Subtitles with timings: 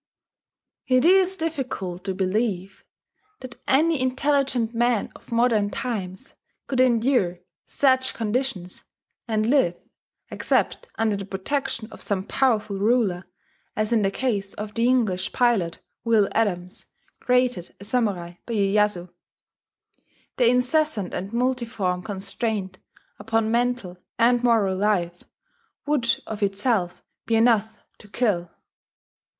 [0.87, 2.83] It is difficult to believe
[3.41, 6.33] that any intelligent man of modern times
[6.65, 8.83] could endure such conditions
[9.27, 9.75] and live
[10.31, 13.25] (except under the protection of some powerful ruler,
[13.75, 16.87] as in the case of the English pilot Will Adams,
[17.19, 19.07] created a samurai by Iyeyasu):
[20.37, 22.79] the incessant and multiform constraint
[23.19, 25.25] upon mental and moral life
[25.85, 28.49] would of itself be enough to kill....